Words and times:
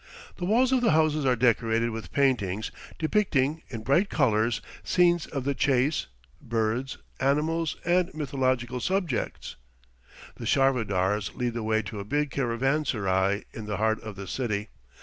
The 0.37 0.45
walls 0.45 0.71
of 0.71 0.81
the 0.81 0.93
houses 0.93 1.27
are 1.27 1.35
decorated 1.35 1.91
with 1.91 2.11
paintings 2.11 2.71
depicting, 2.97 3.61
in 3.69 3.83
bright 3.83 4.09
colors, 4.09 4.59
scenes 4.83 5.27
of 5.27 5.43
the 5.43 5.53
chase, 5.53 6.07
birds, 6.41 6.97
animals, 7.19 7.75
and 7.85 8.11
mythological 8.15 8.79
subjects. 8.79 9.57
The 10.37 10.45
charvadars 10.47 11.35
lead 11.35 11.53
the 11.53 11.61
way 11.61 11.83
to 11.83 11.99
a 11.99 12.03
big 12.03 12.31
caravanserai 12.31 13.43
in 13.53 13.67
the 13.67 13.77
heart 13.77 14.01
of 14.01 14.15
the 14.15 14.25
city. 14.25 14.69